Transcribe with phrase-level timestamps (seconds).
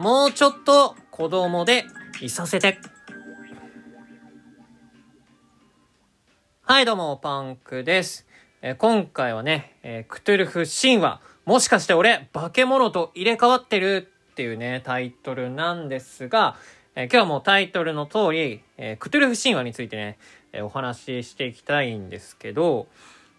[0.00, 1.84] もうちょっと子供で
[2.22, 2.78] いさせて。
[6.62, 8.26] はい、どうも、パンクです。
[8.62, 16.56] えー今回はね、えークトゥルフ神話、もしかして俺、化け物と入れ替わってるっていうね、タイトルなんですが、
[16.94, 20.16] えー今日はもうタイトルの通り、えクトゥルフ神話についてね、
[20.54, 22.88] えお話ししていきたいんですけど、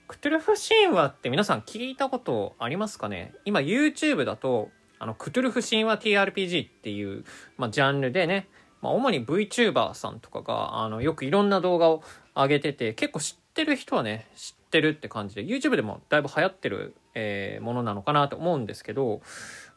[0.08, 3.34] クトゥルフ神話って皆さん聞いたことありますかね？
[3.46, 4.70] 今 YouTube だと、
[5.02, 7.26] あの、クトゥルフ神話 TRPG っていう、
[7.58, 8.48] まあ、ジャンルでね、
[8.84, 12.04] まあ、主に VTuber さんとかが、あの、よくいろんな動画を
[12.36, 19.22] 上げてて、結構知ってる人はね、知ってるって感じで、YouTube でもだいぶ流行ってる、えーものなのかなと思うんですけど、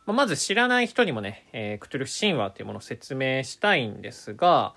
[0.04, 4.74] まあ、まず知らない人にもね、えークトゥルフ神話っていうものを説明したいんですが、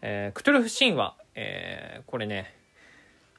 [0.00, 2.54] えークトゥルフ神話、えーこれね、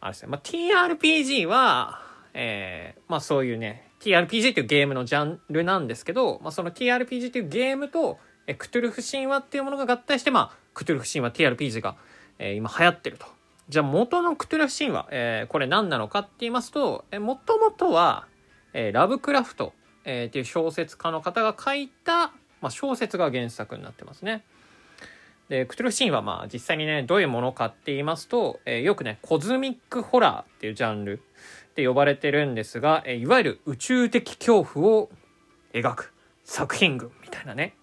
[0.01, 2.01] あれですね、まあ、TRPG は、
[2.33, 8.17] えーまあそういうね、TRPG っていうゲームのジャンルなんですけど、まあその TRPG っていうゲームと、
[8.47, 11.95] えクトゥルフ神話っていうものが合体して、まあ、クトゥルフ神話 TRPG が、
[12.39, 13.27] えー今流行ってると。
[13.67, 18.27] じゃあ元のクトゥルフ神話、えーこれ何なのかって言いますと、えー、元々は、
[18.73, 19.73] えーラブクラフト、
[20.05, 22.27] えーっていう小説家の方が書いた、
[22.61, 24.43] まあ、小説が原作になってますね。
[25.49, 31.21] で、クトゥルフ神話、まあ実際にね、どういうものかって言いますと、えーよくね、コズミックホラーっていうジャンル
[31.79, 35.09] で呼ばれてるんですが、えいわゆる宇宙的恐怖を
[35.73, 36.13] 描く
[36.43, 37.75] 作品群みたいなね。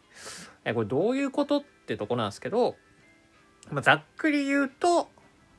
[0.64, 2.76] えこれどういうことってとこなんですけど、
[3.70, 5.08] まあ、ざっくり言うと、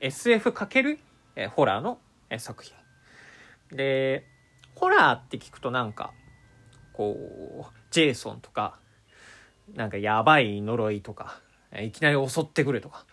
[0.02, 1.00] SF×
[1.36, 2.76] えホラーの、え作品。
[3.76, 4.26] で、
[4.76, 6.14] ホラーって聞くとなんか、
[6.94, 7.16] こ
[7.62, 8.78] う、ジェイソンとか、
[9.74, 11.42] なんかやばい呪いとか、
[11.80, 13.06] いきなり襲ってくるとか、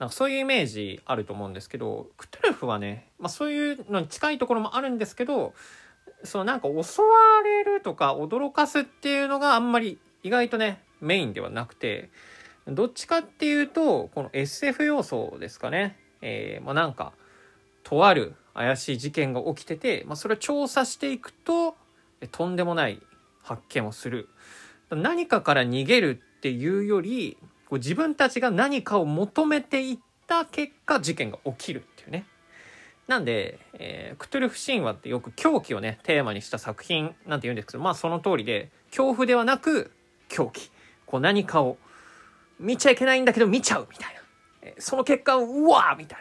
[0.00, 5.52] なんかそういうイメージあると思うんですけど、クトゥルフはね、まあそういうのに近いところもあるんですけど、
[6.24, 7.08] そのなんか襲わ
[7.44, 12.08] れるとか驚かすっていうのがあんまり意外とね、メインではなくて、
[12.66, 15.98] どっちかっていうと、この SF 要素ですかね。
[16.22, 17.12] えーまあなんか、
[17.82, 21.76] とある怪しい事件が起きてて、まあそれを調査していくと、
[22.32, 23.02] とんでもない
[23.42, 24.30] 発見をする。
[24.88, 27.36] 何かから逃げるっていうより、
[27.70, 32.26] こう自分たちが何かを求めていった結果、事件が起きるっていうね。
[33.06, 39.92] なんで、えークトゥルフ神話ってよく狂気をね、テーマにした作品なんて言うんですけど、まあその通りで、恐怖ではなく
[40.28, 40.70] 狂気。
[41.06, 41.78] こう何かを
[42.58, 44.20] 見ちゃいけないんだけど見ちゃうみたいな。
[44.62, 46.18] えーその結果、うわーみたい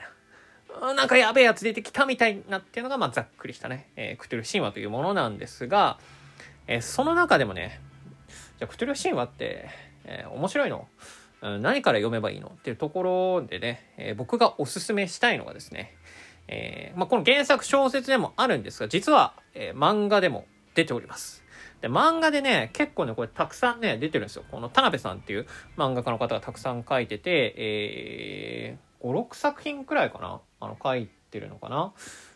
[0.82, 0.94] な。
[0.94, 6.00] なんかやべえやつ出てきたみたいなっていうのが、まあざっくりしたね、えークトゥルフ神話というものなんですが、
[6.68, 7.82] えその中でもね、
[8.60, 9.68] じゃあクトゥルフ神話って、
[10.06, 10.88] え面白いの？
[11.42, 15.96] うん何から読めばいいのっていうところでね、えー僕がおすすめしたいのがですね、
[16.48, 20.46] えーまあ、この原作小説でもあるんですが、実は、えー漫画でも
[20.76, 21.44] 出ております。
[21.82, 24.44] で、漫画でね、結構ね、これたくさんね、出てるんですよ。
[24.52, 31.94] この田辺さんっていう漫画家の方がたくさん書いてて、えー、5、6作品くらいかなあの、書いてるのかな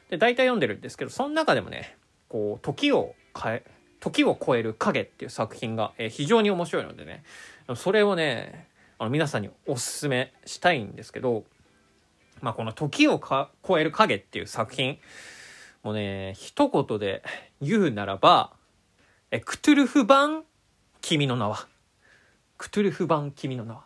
[0.10, 1.98] で、大体読んでるんですけど、その中でもね、
[2.30, 3.64] こう、時を変え、
[4.00, 7.24] 時を超える影っていう作品が、えー非常に面白いのでね、
[7.76, 8.68] それをね、
[9.04, 11.44] あの皆さんにおすすめしたいんですけど、
[12.40, 14.98] まあ、この時をか超える影っていう作品、
[15.84, 17.22] もうね、一言で
[17.60, 18.54] 言うならば、
[19.30, 20.46] え、クトゥルフ版
[21.02, 21.68] 君の名は。
[22.58, 23.84] クトゥルフ版君の名は。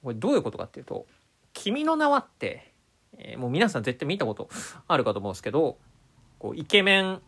[0.00, 1.06] これどういうことかっていうと、
[1.52, 2.72] 君の名はって、
[3.18, 4.48] えーもう皆さん絶対見たこと
[4.86, 5.76] あるかと思うんですけど、
[6.38, 7.20] こうイケメン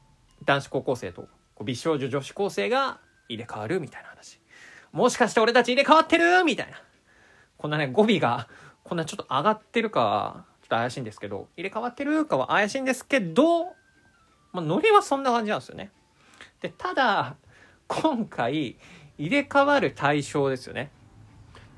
[0.44, 1.22] 男子高校生と
[1.56, 4.38] こう美少女女子高生が入れ替わるみたいな話。
[4.92, 6.80] もしかして俺たち入れ替わってるみたいな。
[7.58, 8.48] こんなね、語尾が、
[8.84, 13.72] こんなちょっと上がってるか、ちょっと怪しいんですけど、入れ替わってるかは怪しいんですけど、ま
[14.54, 15.90] あ、ノリはそんな感じなんですよね。
[16.62, 17.36] で、ただ、
[17.88, 18.78] 今回、
[19.18, 20.90] 入れ替わる対象ですよね。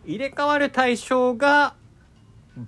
[0.05, 1.75] 入れ替わる対象が、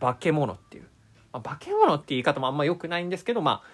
[0.01, 0.89] 化け物っていう。
[1.33, 3.69] まあ、化け物って言い方もあんま良くないんですけど、まあ、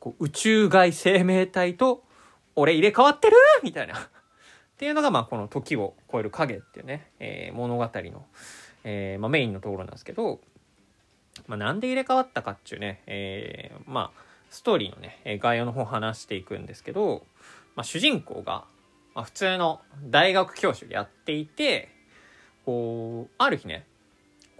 [0.00, 2.02] こう宇宙外生命体と、
[2.56, 3.36] 俺入れ替わってる？
[3.62, 3.98] みたいな。
[3.98, 4.06] っ
[4.76, 8.26] ていうのが、まあ、この時を超える影っていうね、えー物語の、
[8.84, 10.40] えーまあ、メインのところなんですけど、
[11.46, 14.20] まあ、なんで入れ替わったかっていうね、えーまあ、
[14.50, 17.24] ストーリーのね、概要の方話していくんですけど、
[17.74, 18.64] まあ、主人公が、
[19.14, 21.88] まあ、普通の大学教師をやっていて、
[22.64, 23.86] こう、ある日ね、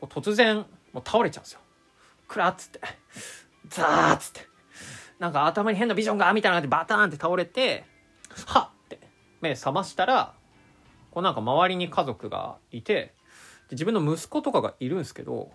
[0.00, 1.60] こう突然、もう倒れちゃうんですよ。
[2.28, 2.80] くらっつって、
[3.68, 4.40] ザーっつって、
[5.18, 7.84] なんか頭に変なビジョンがみたいな感じでバターンって倒れて、
[8.46, 9.00] はっって
[9.40, 10.34] 目覚ましたら、
[11.10, 13.14] こうなんか周りに家族がいて、
[13.70, 15.50] 自分の息子とかがいるんですけど、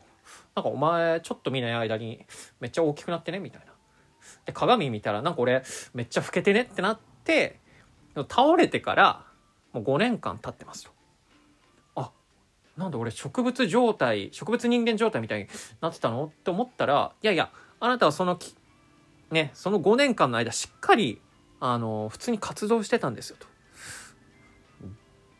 [0.55, 2.25] なんかお前ちょっと見ない間に
[2.59, 3.73] めっちゃ大きくなってねみたいな。
[4.45, 5.63] で、鏡見たらなんか俺
[5.93, 7.59] めっちゃ老けてねってなって、
[8.15, 9.25] 倒れてから
[9.73, 10.91] もう5年間経ってますと。
[11.95, 12.11] あ
[12.75, 15.47] なんで俺植物状態植物人間状態みたいに
[15.81, 18.55] なってたのって思ったらいやいやあなたはそのき
[19.31, 21.21] ねその5年間の間しっかり
[21.59, 23.47] あの普通に活動してたんですよと。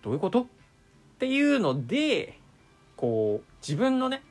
[0.01, 0.44] どういうこと？
[0.44, 0.45] っ
[1.19, 2.39] ていうので
[3.00, 4.22] こう自分のね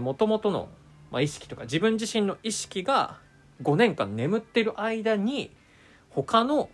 [0.00, 0.68] もともとの、
[1.12, 3.18] まあ、意識とか自分自身の意識が
[3.62, 5.52] 5年間眠ってる間に
[6.08, 6.68] 他の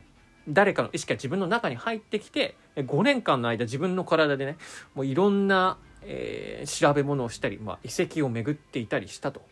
[0.49, 4.56] 誰かの意識が自分の中に入ってきて5年間の間自分の体でね
[4.94, 9.43] もういろんな、えー、調べ物をしたり、まあ、遺跡を巡っていたりしたと。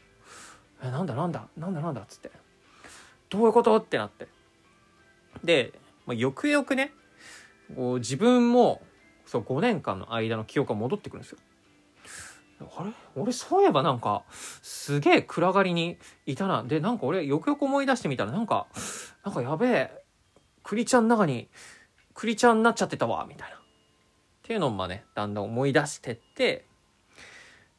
[0.82, 2.30] えなんだなんだなんだなんだっつって。
[3.28, 3.76] どういうこと？
[3.76, 4.26] ってなって。
[5.44, 5.72] で、
[6.06, 6.92] まあ、よくよくね
[7.76, 8.80] こう自分も
[9.26, 11.38] そう5年間の間の記憶が戻ってくるんですよ。
[12.76, 12.90] あれ？
[13.16, 14.22] 俺そういえばなんか
[14.62, 16.62] すげえ暗がりにいたな。
[16.62, 18.66] でなんか俺よくよく思い出してみたらなんか
[19.24, 20.04] なんかやべえ
[20.62, 21.48] 栗ちゃんの中に
[22.14, 23.56] 栗ちゃんになっちゃってたわみたいな。
[23.56, 23.60] っ
[24.42, 26.66] ていうのをまあねだんだん思い出してって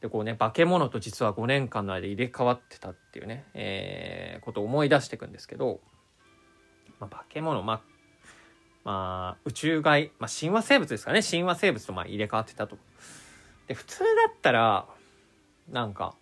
[0.01, 5.79] でこうね化け物と実は5年間の間入れ替わってたっていうね、えー、ことを思い出していくんですけど、
[6.99, 7.81] まあ、化け物まあ
[8.85, 11.21] まあ、宇宙外、まあ、神話生物ですかね。
[11.23, 12.77] 神話生物とまあ入れ替わってたと。
[13.67, 14.85] で、普通だったら、
[15.71, 16.13] なんか、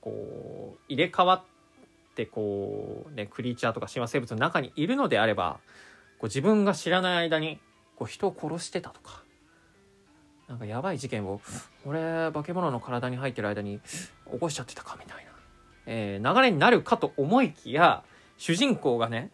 [0.00, 5.60] こう、入れ替わって、こう、ね、クリーチャーとか神話生物の中にいるのであれば、
[6.18, 7.60] こう自分が知らない間に、
[7.96, 9.22] こう人を殺してたとか、
[10.48, 11.40] なんかやばい事件を、
[11.86, 13.78] 俺、化け物の体に入ってる間に
[14.30, 15.30] 起こしちゃってたか、みたいな、
[15.86, 18.02] えー、流れになるかと思いきや、
[18.38, 19.30] 主人公がね、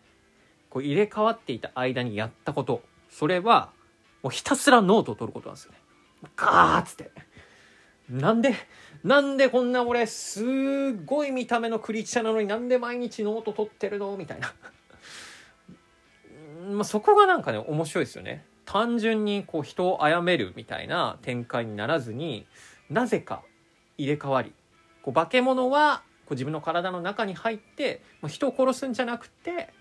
[0.71, 3.71] こう入れ替わっていた間にやったこと、それは、
[4.23, 5.79] もうひたすらノートを取ることなんですよね。
[6.37, 7.11] ガーッつって。
[8.11, 8.55] なんで、
[9.05, 14.17] なんでこんな俺、すごい見た目のクリーチャーなのになんで毎日ノート取ってるの？
[14.17, 14.53] みたいな。
[16.73, 18.45] まあ、そこがなんかね、面白いですよね。
[18.65, 22.47] 単純にこう人を殺めるみたいな展開にならずに、
[22.91, 23.43] なぜか
[23.97, 24.53] 入れ替わり。
[25.03, 29.73] こう化け物はこう自分の体の中に入って、まあ、人を殺すんじゃなくて、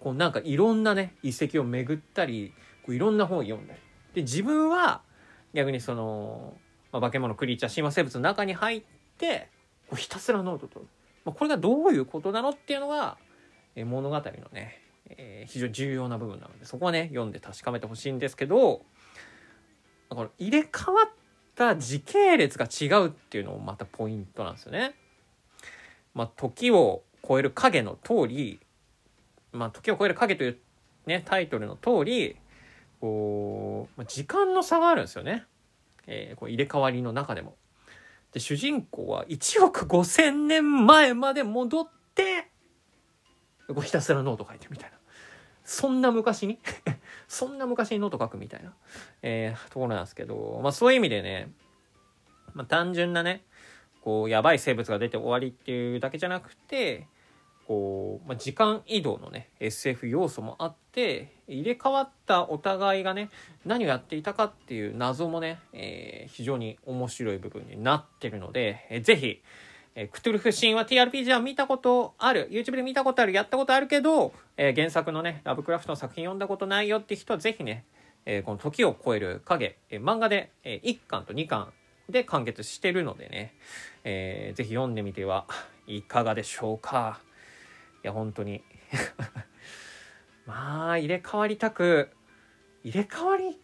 [0.00, 2.52] こうなんかいろんなね遺跡を巡ったり
[2.84, 3.80] こういろんな本を読んだり
[4.14, 5.02] で自分は
[5.52, 6.54] 逆にその、
[6.92, 8.82] まあ、化け物クリーチャー神話生物の中に入っ
[9.18, 9.48] て
[9.88, 10.80] こうひたすらノートと、
[11.24, 13.16] まあ、これがどういうことなのっていうのが、
[13.74, 14.22] えー、物語の
[14.52, 18.82] ね、えー、非常に重要な部分なのでそこはね読んで確かめてほしいんですけど
[20.08, 21.10] この入れ替わっ
[21.54, 24.94] た時系列が違うっていうのもまたポイントなんですよね。
[26.14, 28.60] まあ、時を超える影の通り
[29.56, 30.58] まあ、時を超える影という
[31.06, 32.36] ね、タイトルの通り、
[33.00, 35.44] こう、時間の差があるんですよね。
[36.06, 37.56] えー、こう入れ替わりの中でも。
[38.32, 42.50] で、主人公は1億5000年前まで戻って、
[43.68, 44.96] こうひたすらノート書いてるみたいな。
[45.64, 46.60] そんな昔に？
[47.26, 48.72] そんな昔にノート書くみたいな、
[49.22, 51.50] えー、ところなんですけど、まあそういう意味でね、
[52.54, 53.44] まあ単純なね、
[54.02, 57.08] こう、やばい生物が出て終わりっていうだけじゃなくて、
[57.66, 63.28] こう、まあ、時間移動のね SF 要素もあって入れ替わったお互いがね
[63.64, 69.42] 何をやっていたかっていう謎もね、えー、非常に面白い部分になってるので、えー、ぜひ、
[69.94, 77.84] えー、クトゥルフ神話 TRPG は見たことある YouTube で見たことあるやったことあるけど、えー、原作のねラブクラフトの作品読んだことないよって人はぜひね、
[78.26, 81.72] えー、この時を超える影、えー、漫画で、えー、1巻と2巻
[82.08, 83.54] で完結してるのでね、
[84.04, 85.46] えー、ぜひ読んでみては
[85.88, 87.20] いかがでしょうか。
[88.06, 88.64] や本当に。
[90.46, 92.10] まあ入れ替わりたく
[92.84, 93.58] 入れ替わり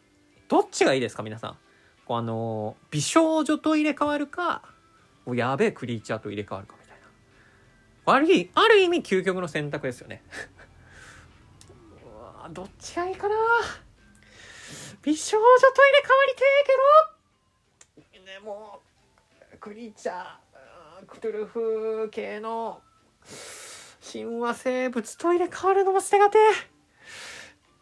[0.49, 1.59] どっちがいいですか皆さん。
[2.05, 4.63] こうあの美少女と入れ替わるか
[5.25, 8.13] もうやべえクリーチャーと入れ替わるかみたいな。
[8.15, 10.23] あるある意味究極の選択ですよね。
[12.05, 13.37] うわどっちがいいかな。
[15.03, 18.25] 美少女と入れ替わりてえけど。
[18.27, 18.81] でも
[19.61, 22.81] クリーチャークトゥルフ系の
[24.13, 26.43] 神話生物トイレ変わるのも捨てがてっ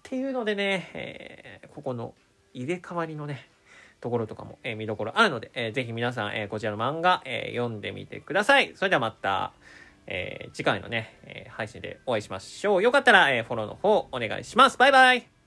[0.05, 2.15] ていうのでね、えー、ここの
[2.55, 3.49] 入れ替わりのね、
[4.01, 8.73] ところとかも、えー、見どころあるので、えー、ぜひ皆さん、えー、こちらの漫画、えー、読んでみてください。
[8.77, 9.53] それではまた、
[10.07, 12.83] えー、次回のね、えー、配信でお会いしましょう。
[12.83, 14.79] よかったら、えー、フォローの方お願いします。
[14.79, 15.40] バイバイ